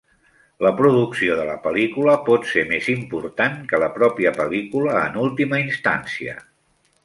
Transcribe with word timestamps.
La 0.65 0.69
producció 0.77 1.35
de 1.39 1.43
la 1.49 1.57
pel·lícula 1.65 2.15
pot 2.31 2.49
ser 2.53 2.65
més 2.73 2.89
important 2.95 3.61
que 3.73 3.83
la 3.87 3.93
pròpia 4.01 4.35
pel·lícula 4.41 4.99
en 5.03 5.23
última 5.29 5.65
instància. 5.69 6.39